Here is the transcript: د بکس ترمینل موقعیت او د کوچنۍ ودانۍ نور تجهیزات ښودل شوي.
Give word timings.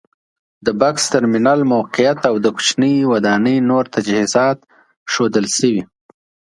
د 0.65 0.67
بکس 0.79 1.03
ترمینل 1.13 1.59
موقعیت 1.73 2.19
او 2.29 2.35
د 2.43 2.47
کوچنۍ 2.55 2.95
ودانۍ 3.11 3.57
نور 3.69 3.83
تجهیزات 3.95 4.59
ښودل 5.11 5.45
شوي. 5.57 5.81